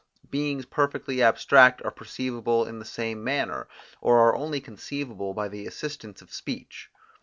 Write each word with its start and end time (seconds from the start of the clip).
Beings 0.31 0.65
perfectly 0.65 1.21
abstract 1.21 1.79
are 1.85 1.91
perceivable 1.91 2.65
in 2.65 2.79
the 2.79 2.85
same 2.85 3.23
manner, 3.23 3.67
or 4.01 4.17
are 4.17 4.35
only 4.35 4.59
conceivable 4.59 5.35
by 5.35 5.47
the 5.47 5.67
assistance 5.67 6.23
of 6.23 6.33
speech. 6.33 6.89